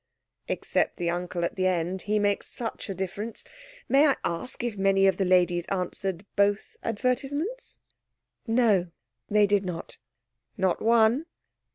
"Except 0.47 0.95
the 0.97 1.11
uncle 1.11 1.45
at 1.45 1.57
the 1.57 1.67
end. 1.67 2.01
He 2.09 2.17
makes 2.17 2.47
such 2.47 2.89
a 2.89 2.95
difference. 2.95 3.45
May 3.87 4.07
I 4.07 4.15
ask 4.25 4.63
if 4.63 4.75
many 4.75 5.05
of 5.05 5.17
the 5.17 5.25
ladies 5.25 5.67
answered 5.67 6.25
both 6.35 6.75
advertisements?" 6.81 7.77
"No, 8.47 8.87
they 9.29 9.45
did 9.45 9.63
not." 9.63 9.99
"Not 10.57 10.81
one?" 10.81 11.27